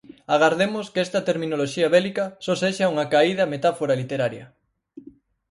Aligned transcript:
Agardemos 0.35 0.85
que 0.93 1.03
esta 1.05 1.25
terminoloxía 1.29 1.91
bélica 1.95 2.25
só 2.45 2.53
sexa 2.63 2.89
unha 2.93 3.03
acaída 3.09 3.49
metáfora 3.53 3.99
literaria. 4.01 4.45